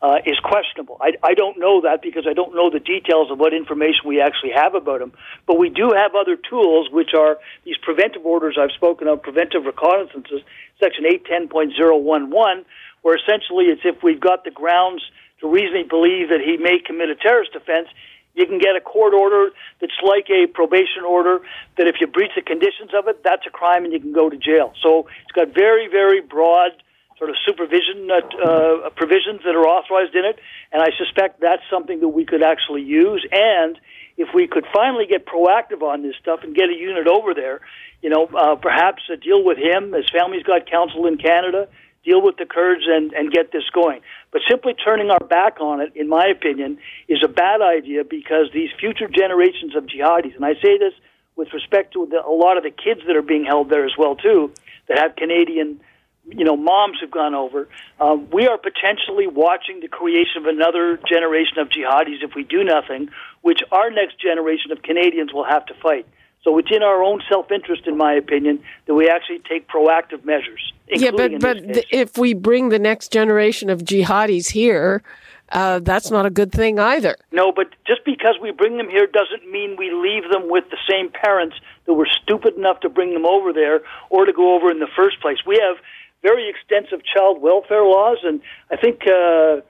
uh, 0.00 0.18
is 0.24 0.38
questionable. 0.38 0.96
I, 1.00 1.12
I 1.22 1.34
don't 1.34 1.58
know 1.58 1.82
that 1.82 2.02
because 2.02 2.24
I 2.28 2.32
don't 2.32 2.54
know 2.54 2.70
the 2.70 2.80
details 2.80 3.30
of 3.30 3.38
what 3.38 3.52
information 3.52 4.06
we 4.06 4.20
actually 4.20 4.52
have 4.54 4.74
about 4.74 5.02
him. 5.02 5.12
But 5.46 5.58
we 5.58 5.70
do 5.70 5.90
have 5.94 6.14
other 6.14 6.36
tools, 6.36 6.88
which 6.90 7.10
are 7.18 7.38
these 7.64 7.76
preventive 7.82 8.24
orders 8.24 8.56
I've 8.60 8.70
spoken 8.72 9.08
of, 9.08 9.22
preventive 9.22 9.64
recognizances, 9.64 10.42
Section 10.80 11.04
810.011, 11.04 12.64
where 13.02 13.16
essentially 13.16 13.66
it's 13.66 13.82
if 13.84 14.02
we've 14.02 14.20
got 14.20 14.44
the 14.44 14.52
grounds 14.52 15.02
to 15.40 15.48
reasonably 15.48 15.84
believe 15.84 16.28
that 16.28 16.40
he 16.44 16.56
may 16.56 16.78
commit 16.78 17.10
a 17.10 17.16
terrorist 17.16 17.54
offense, 17.54 17.88
you 18.34 18.46
can 18.46 18.58
get 18.58 18.76
a 18.76 18.80
court 18.80 19.14
order 19.14 19.50
that's 19.80 19.98
like 20.02 20.28
a 20.30 20.46
probation 20.46 21.04
order 21.06 21.40
that 21.76 21.86
if 21.86 21.96
you 22.00 22.06
breach 22.06 22.32
the 22.36 22.42
conditions 22.42 22.90
of 22.96 23.08
it, 23.08 23.22
that's 23.24 23.46
a 23.46 23.50
crime 23.50 23.84
and 23.84 23.92
you 23.92 24.00
can 24.00 24.12
go 24.12 24.30
to 24.30 24.36
jail. 24.36 24.72
So 24.82 25.08
it's 25.24 25.32
got 25.34 25.54
very, 25.54 25.88
very 25.88 26.20
broad 26.20 26.72
sort 27.18 27.30
of 27.30 27.36
supervision 27.44 28.08
uh, 28.10 28.16
uh, 28.16 28.90
provisions 28.90 29.40
that 29.44 29.54
are 29.56 29.66
authorized 29.66 30.14
in 30.14 30.24
it, 30.24 30.38
and 30.70 30.80
I 30.80 30.90
suspect 30.96 31.40
that's 31.40 31.62
something 31.68 31.98
that 32.00 32.08
we 32.08 32.24
could 32.24 32.44
actually 32.44 32.82
use. 32.82 33.26
And 33.32 33.78
if 34.16 34.28
we 34.32 34.46
could 34.46 34.66
finally 34.72 35.06
get 35.06 35.26
proactive 35.26 35.82
on 35.82 36.02
this 36.02 36.14
stuff 36.20 36.40
and 36.44 36.54
get 36.54 36.68
a 36.68 36.74
unit 36.74 37.08
over 37.08 37.34
there, 37.34 37.60
you 38.02 38.10
know, 38.10 38.26
uh, 38.26 38.54
perhaps 38.54 39.02
uh, 39.12 39.16
deal 39.16 39.42
with 39.44 39.58
him. 39.58 39.92
His 39.92 40.08
family's 40.10 40.44
got 40.44 40.70
counsel 40.70 41.06
in 41.06 41.18
Canada. 41.18 41.68
Deal 42.08 42.22
with 42.22 42.38
the 42.38 42.46
Kurds 42.46 42.84
and, 42.86 43.12
and 43.12 43.30
get 43.30 43.52
this 43.52 43.68
going. 43.74 44.00
But 44.32 44.40
simply 44.48 44.72
turning 44.72 45.10
our 45.10 45.20
back 45.20 45.60
on 45.60 45.82
it, 45.82 45.92
in 45.94 46.08
my 46.08 46.26
opinion, 46.26 46.78
is 47.06 47.22
a 47.22 47.28
bad 47.28 47.60
idea 47.60 48.02
because 48.02 48.46
these 48.54 48.70
future 48.80 49.08
generations 49.08 49.76
of 49.76 49.84
jihadis, 49.84 50.34
and 50.34 50.42
I 50.42 50.54
say 50.54 50.78
this 50.78 50.94
with 51.36 51.52
respect 51.52 51.92
to 51.92 52.06
the, 52.06 52.24
a 52.24 52.32
lot 52.32 52.56
of 52.56 52.62
the 52.62 52.70
kids 52.70 53.02
that 53.06 53.14
are 53.14 53.28
being 53.34 53.44
held 53.44 53.68
there 53.68 53.84
as 53.84 53.92
well 53.98 54.16
too, 54.16 54.50
that 54.88 54.96
have 54.98 55.16
Canadian, 55.16 55.80
you 56.26 56.44
know, 56.44 56.56
moms 56.56 56.96
who've 56.98 57.10
gone 57.10 57.34
over. 57.34 57.68
Uh, 58.00 58.16
we 58.32 58.48
are 58.48 58.56
potentially 58.56 59.26
watching 59.26 59.80
the 59.80 59.88
creation 59.88 60.38
of 60.38 60.46
another 60.46 60.98
generation 61.06 61.58
of 61.58 61.68
jihadis 61.68 62.22
if 62.22 62.34
we 62.34 62.42
do 62.42 62.64
nothing, 62.64 63.10
which 63.42 63.60
our 63.70 63.90
next 63.90 64.18
generation 64.18 64.72
of 64.72 64.82
Canadians 64.82 65.32
will 65.32 65.44
have 65.44 65.66
to 65.66 65.74
fight. 65.74 66.06
So 66.44 66.56
it's 66.58 66.70
in 66.70 66.82
our 66.82 67.02
own 67.02 67.20
self-interest, 67.28 67.86
in 67.86 67.96
my 67.96 68.14
opinion, 68.14 68.62
that 68.86 68.94
we 68.94 69.08
actually 69.08 69.40
take 69.48 69.68
proactive 69.68 70.24
measures. 70.24 70.72
Yeah, 70.88 71.10
but 71.10 71.40
but 71.40 71.56
the, 71.58 71.84
if 71.90 72.16
we 72.16 72.32
bring 72.34 72.68
the 72.70 72.78
next 72.78 73.12
generation 73.12 73.68
of 73.68 73.82
jihadis 73.82 74.50
here, 74.50 75.02
uh, 75.50 75.80
that's 75.80 76.10
not 76.10 76.26
a 76.26 76.30
good 76.30 76.52
thing 76.52 76.78
either. 76.78 77.16
No, 77.32 77.52
but 77.52 77.68
just 77.86 78.04
because 78.04 78.36
we 78.40 78.50
bring 78.52 78.76
them 78.76 78.88
here 78.88 79.06
doesn't 79.06 79.50
mean 79.50 79.76
we 79.76 79.90
leave 79.90 80.30
them 80.30 80.48
with 80.48 80.64
the 80.70 80.78
same 80.88 81.10
parents 81.10 81.56
that 81.86 81.94
were 81.94 82.08
stupid 82.22 82.56
enough 82.56 82.80
to 82.80 82.88
bring 82.88 83.12
them 83.12 83.26
over 83.26 83.52
there 83.52 83.80
or 84.08 84.24
to 84.24 84.32
go 84.32 84.54
over 84.54 84.70
in 84.70 84.78
the 84.78 84.88
first 84.96 85.20
place. 85.20 85.38
We 85.46 85.60
have 85.60 85.76
very 86.22 86.48
extensive 86.48 87.04
child 87.04 87.42
welfare 87.42 87.84
laws, 87.84 88.18
and 88.22 88.40
I 88.70 88.76
think. 88.76 89.02
Uh, 89.06 89.62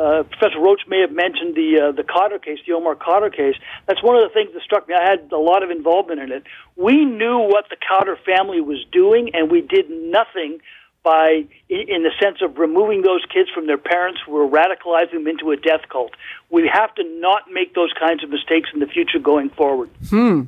uh, 0.00 0.22
Professor 0.22 0.58
Roach 0.58 0.82
may 0.88 1.00
have 1.00 1.12
mentioned 1.12 1.54
the 1.54 1.88
uh, 1.88 1.92
the 1.92 2.02
Khadr 2.02 2.42
case, 2.42 2.58
the 2.66 2.72
Omar 2.72 2.94
Khadr 2.94 3.34
case. 3.34 3.56
That's 3.86 4.02
one 4.02 4.16
of 4.16 4.22
the 4.22 4.32
things 4.32 4.50
that 4.54 4.62
struck 4.62 4.88
me. 4.88 4.94
I 4.94 5.08
had 5.08 5.30
a 5.30 5.36
lot 5.36 5.62
of 5.62 5.70
involvement 5.70 6.20
in 6.20 6.32
it. 6.32 6.44
We 6.76 7.04
knew 7.04 7.38
what 7.38 7.66
the 7.68 7.76
Khadr 7.76 8.16
family 8.24 8.60
was 8.60 8.84
doing, 8.90 9.30
and 9.34 9.50
we 9.50 9.60
did 9.60 9.90
nothing 9.90 10.60
by, 11.02 11.44
in 11.68 12.02
the 12.02 12.12
sense 12.20 12.38
of 12.42 12.58
removing 12.58 13.02
those 13.02 13.24
kids 13.32 13.48
from 13.54 13.66
their 13.66 13.78
parents 13.78 14.20
who 14.24 14.32
were 14.32 14.46
radicalizing 14.46 15.12
them 15.12 15.28
into 15.28 15.50
a 15.50 15.56
death 15.56 15.88
cult. 15.90 16.12
We 16.50 16.70
have 16.72 16.94
to 16.96 17.04
not 17.20 17.44
make 17.50 17.74
those 17.74 17.92
kinds 17.98 18.22
of 18.22 18.30
mistakes 18.30 18.68
in 18.72 18.80
the 18.80 18.86
future 18.86 19.18
going 19.18 19.50
forward. 19.50 19.90
Hmm. 20.08 20.42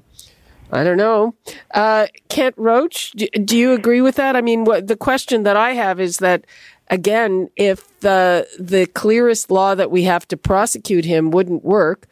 I 0.74 0.84
don't 0.84 0.96
know. 0.96 1.34
Uh, 1.74 2.06
Kent 2.30 2.54
Roach, 2.56 3.12
do, 3.12 3.26
do, 3.26 3.58
you 3.58 3.72
agree 3.72 4.00
with 4.00 4.14
that? 4.14 4.36
I 4.36 4.40
mean, 4.40 4.64
what, 4.64 4.86
the 4.86 4.96
question 4.96 5.42
that 5.42 5.54
I 5.54 5.72
have 5.72 6.00
is 6.00 6.16
that 6.18 6.46
again, 6.88 7.48
if 7.56 7.98
the 8.00 8.46
the 8.58 8.86
clearest 8.86 9.50
law 9.50 9.74
that 9.74 9.90
we 9.90 10.04
have 10.04 10.26
to 10.28 10.36
prosecute 10.36 11.04
him 11.04 11.30
wouldn't 11.30 11.64
work, 11.64 12.06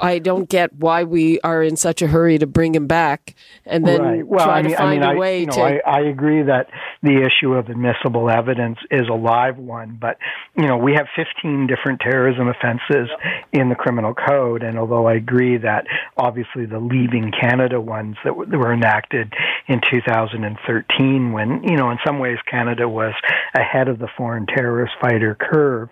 I 0.00 0.18
don't 0.18 0.48
get 0.48 0.74
why 0.74 1.04
we 1.04 1.40
are 1.40 1.62
in 1.62 1.76
such 1.76 2.02
a 2.02 2.06
hurry 2.06 2.38
to 2.38 2.46
bring 2.46 2.74
him 2.74 2.86
back 2.86 3.34
and 3.64 3.86
then 3.86 4.00
right. 4.00 4.26
well, 4.26 4.44
try 4.44 4.58
I 4.58 4.62
mean, 4.62 4.72
to 4.72 4.76
find 4.76 5.04
I 5.04 5.08
mean, 5.08 5.16
a 5.16 5.18
way 5.18 5.36
I, 5.36 5.40
you 5.40 5.46
know, 5.46 5.52
to. 5.52 5.62
I, 5.62 5.80
I 5.86 6.00
agree 6.00 6.42
that 6.42 6.68
the 7.02 7.22
issue 7.22 7.54
of 7.54 7.68
admissible 7.68 8.30
evidence 8.30 8.78
is 8.90 9.08
a 9.10 9.14
live 9.14 9.56
one, 9.56 9.98
but 10.00 10.18
you 10.56 10.66
know 10.66 10.76
we 10.76 10.92
have 10.94 11.06
15 11.16 11.66
different 11.66 12.00
terrorism 12.00 12.48
offenses 12.48 13.08
in 13.52 13.68
the 13.68 13.74
criminal 13.74 14.14
code, 14.14 14.62
and 14.62 14.78
although 14.78 15.06
I 15.06 15.14
agree 15.14 15.56
that 15.58 15.86
obviously 16.16 16.66
the 16.66 16.78
leaving 16.78 17.32
Canada 17.38 17.80
ones 17.80 18.16
that 18.24 18.36
were, 18.36 18.46
that 18.46 18.58
were 18.58 18.72
enacted 18.72 19.32
in 19.68 19.80
2013, 19.90 21.32
when 21.32 21.62
you 21.62 21.76
know 21.76 21.90
in 21.90 21.98
some 22.04 22.18
ways 22.18 22.38
Canada 22.50 22.88
was 22.88 23.14
ahead 23.54 23.88
of 23.88 23.98
the 23.98 24.08
foreign 24.16 24.46
terrorist 24.46 24.92
fighter 25.00 25.36
curve, 25.38 25.88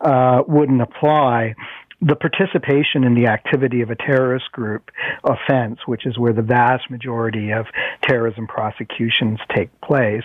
uh, 0.00 0.42
wouldn't 0.46 0.82
apply 0.82 1.54
the 2.06 2.16
participation 2.16 3.02
in 3.04 3.14
the 3.14 3.26
activity 3.26 3.80
of 3.80 3.88
a 3.90 3.96
terrorist 3.96 4.52
group 4.52 4.90
offense, 5.24 5.78
which 5.86 6.04
is 6.04 6.18
where 6.18 6.34
the 6.34 6.42
vast 6.42 6.90
majority 6.90 7.50
of 7.50 7.66
terrorism 8.06 8.46
prosecutions 8.46 9.38
take 9.54 9.68
place, 9.80 10.24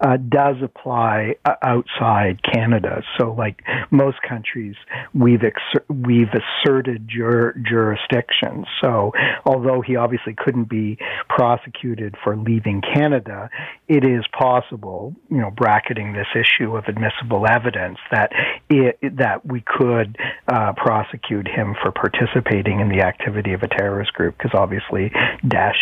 uh, 0.00 0.16
does 0.28 0.56
apply 0.62 1.34
uh, 1.44 1.54
outside 1.62 2.40
Canada. 2.42 3.02
So, 3.18 3.32
like 3.32 3.62
most 3.90 4.18
countries, 4.26 4.74
we've 5.14 5.42
we've 5.88 6.28
asserted 6.28 7.08
jur- 7.08 7.54
jurisdiction. 7.68 8.64
So, 8.80 9.12
although 9.44 9.80
he 9.80 9.96
obviously 9.96 10.34
couldn't 10.36 10.68
be 10.68 10.98
prosecuted 11.28 12.14
for 12.22 12.36
leaving 12.36 12.82
Canada, 12.94 13.50
it 13.88 14.04
is 14.04 14.24
possible, 14.38 15.14
you 15.30 15.38
know, 15.38 15.50
bracketing 15.50 16.12
this 16.12 16.26
issue 16.34 16.76
of 16.76 16.84
admissible 16.86 17.46
evidence 17.48 17.98
that 18.10 18.32
it, 18.68 18.98
that 19.16 19.44
we 19.44 19.62
could 19.66 20.16
uh, 20.48 20.72
prosecute 20.76 21.48
him 21.48 21.74
for 21.82 21.90
participating 21.92 22.80
in 22.80 22.88
the 22.88 23.02
activity 23.02 23.52
of 23.52 23.62
a 23.62 23.68
terrorist 23.68 24.12
group 24.12 24.36
because 24.36 24.52
obviously 24.54 25.10
Daesh 25.44 25.74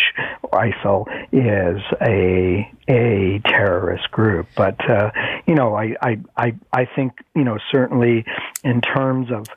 ISIL 0.51 1.05
is 1.39 1.81
a 2.01 2.69
a 2.87 3.39
terrorist 3.45 4.11
group. 4.11 4.47
But 4.55 4.77
uh, 4.89 5.11
you 5.47 5.55
know, 5.55 5.75
I, 5.75 5.95
I 6.01 6.19
I 6.37 6.53
I 6.73 6.85
think 6.95 7.13
you 7.35 7.43
know 7.43 7.57
certainly 7.71 8.25
in 8.63 8.81
terms 8.81 9.31
of 9.31 9.47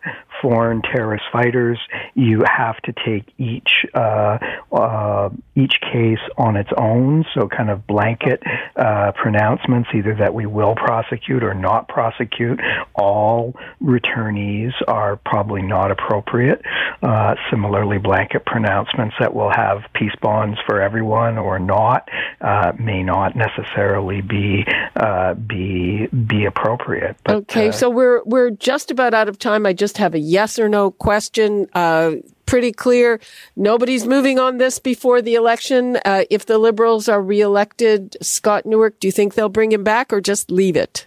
foreign 0.43 0.83
terrorist 0.83 1.25
fighters, 1.33 1.79
you 2.15 2.43
have 2.47 2.77
to 2.83 2.93
take 3.07 3.33
each 3.39 3.87
uh, 3.95 4.39
uh, 4.73 5.31
each 5.55 5.81
case 5.81 6.19
on 6.37 6.57
its 6.57 6.71
own, 6.77 7.25
so 7.35 7.49
kind 7.49 7.71
of 7.71 7.87
blanket 7.87 8.43
uh, 8.77 9.13
pronouncements, 9.13 9.89
either 9.95 10.15
that 10.17 10.35
we 10.35 10.47
will 10.47 10.75
prosecute 10.75 11.43
or 11.45 11.55
not 11.55 11.89
prosecute 11.89 12.61
all 12.95 13.55
returnees, 13.83 14.73
are 14.89 15.17
probably 15.17 15.63
not 15.63 15.91
appropriate. 15.91 16.61
Uh, 17.03 17.35
similarly, 17.51 17.99
blanket 17.99 18.45
pronouncements 18.45 19.15
that 19.21 19.33
will 19.35 19.51
have 19.51 19.79
peace 19.95 20.15
bonds 20.21 20.59
for 20.67 20.81
everyone 20.81 21.39
or 21.39 21.59
not 21.59 22.09
uh, 22.41 22.73
may 22.79 23.03
not 23.03 23.37
necessarily 23.37 24.21
be 24.21 24.65
uh, 24.97 25.35
be 25.35 26.07
be 26.07 26.45
appropriate. 26.45 27.17
But, 27.25 27.37
okay, 27.37 27.71
so 27.71 27.89
we're 27.89 28.23
we're 28.25 28.51
just 28.51 28.91
about 28.91 29.15
out 29.15 29.29
of 29.29 29.39
time. 29.39 29.67
I 29.67 29.73
just 29.73 29.99
have 29.99 30.15
a 30.15 30.19
yes 30.33 30.59
or 30.59 30.69
no 30.69 30.91
question. 30.91 31.69
Uh, 31.75 32.17
pretty 32.47 32.73
clear. 32.73 33.21
Nobody's 33.55 34.07
moving 34.07 34.39
on 34.39 34.59
this 34.59 34.79
before 34.79 35.23
the 35.23 35.35
election. 35.35 35.99
Uh, 36.05 36.25
if 36.31 36.47
the 36.47 36.59
Liberals 36.59 37.09
are 37.09 37.23
reelected, 37.23 38.17
Scott 38.21 38.67
Newark, 38.67 38.99
do 38.99 39.07
you 39.07 39.13
think 39.13 39.35
they'll 39.35 39.49
bring 39.49 39.71
him 39.73 39.85
back 39.85 40.13
or 40.13 40.21
just 40.21 40.51
leave 40.51 40.77
it? 40.77 41.07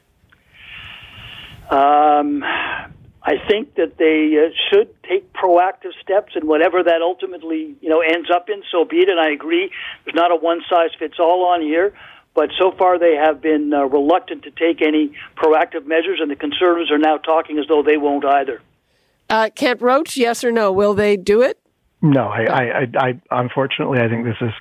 Um, 1.70 2.44
I 2.44 3.38
think 3.50 3.74
that 3.76 3.98
they 3.98 4.38
uh, 4.38 4.54
should 4.70 4.90
take 5.04 5.34
proactive 5.34 5.94
steps, 6.02 6.34
and 6.36 6.46
whatever 6.48 6.84
that 6.84 7.02
ultimately 7.02 7.76
you 7.82 7.90
know 7.90 8.02
ends 8.02 8.30
up 8.32 8.50
in, 8.50 8.62
so 8.72 8.86
be 8.86 8.98
it. 8.98 9.10
And 9.10 9.20
I 9.20 9.32
agree, 9.32 9.72
there's 10.04 10.16
not 10.16 10.32
a 10.32 10.36
one 10.36 10.62
size 10.70 10.92
fits 11.00 11.16
all 11.20 11.46
on 11.46 11.62
here. 11.62 11.94
But 12.36 12.50
so 12.60 12.72
far, 12.78 13.00
they 13.00 13.16
have 13.16 13.42
been 13.42 13.74
uh, 13.74 13.86
reluctant 13.86 14.44
to 14.44 14.52
take 14.52 14.82
any 14.82 15.16
proactive 15.38 15.86
measures, 15.86 16.20
and 16.22 16.30
the 16.30 16.36
Conservatives 16.36 16.92
are 16.92 16.98
now 16.98 17.18
talking 17.18 17.58
as 17.58 17.66
though 17.68 17.82
they 17.82 17.96
won't 17.98 18.26
either. 18.26 18.62
Uh, 19.30 19.50
Kent 19.56 19.82
Roach, 19.82 20.18
yes 20.18 20.44
or 20.44 20.52
no? 20.52 20.72
Will 20.72 20.94
they 20.94 21.18
do 21.18 21.42
it? 21.42 21.60
No, 22.02 22.28
I, 22.28 22.44
I, 22.44 22.62
I, 22.62 22.88
I, 22.98 23.22
unfortunately, 23.32 24.00
I 24.00 24.08
think 24.08 24.26
this 24.26 24.38
is 24.42 24.52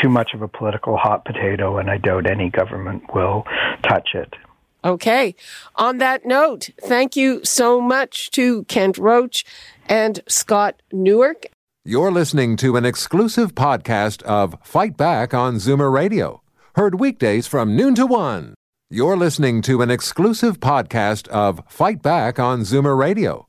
too 0.00 0.08
much 0.08 0.34
of 0.34 0.42
a 0.42 0.48
political 0.48 0.96
hot 0.96 1.24
potato, 1.24 1.78
and 1.78 1.90
I 1.90 1.96
doubt 1.96 2.30
any 2.30 2.48
government 2.50 3.12
will 3.12 3.44
touch 3.88 4.10
it. 4.14 4.34
Okay. 4.84 5.34
On 5.76 5.98
that 5.98 6.24
note, 6.26 6.70
thank 6.80 7.16
you 7.16 7.44
so 7.44 7.80
much 7.80 8.30
to 8.32 8.64
Kent 8.64 8.98
Roach 8.98 9.44
and 9.86 10.20
Scott 10.28 10.82
Newark. 10.92 11.46
You're 11.84 12.12
listening 12.12 12.56
to 12.58 12.76
an 12.76 12.84
exclusive 12.84 13.54
podcast 13.54 14.22
of 14.22 14.56
Fight 14.62 14.96
Back 14.96 15.34
on 15.34 15.56
Zoomer 15.56 15.92
Radio, 15.92 16.42
heard 16.76 17.00
weekdays 17.00 17.48
from 17.48 17.74
noon 17.74 17.96
to 17.96 18.06
one. 18.06 18.54
You're 18.90 19.16
listening 19.16 19.62
to 19.62 19.82
an 19.82 19.90
exclusive 19.90 20.60
podcast 20.60 21.26
of 21.28 21.62
Fight 21.68 22.02
Back 22.02 22.38
on 22.38 22.60
Zoomer 22.60 22.96
Radio 22.96 23.48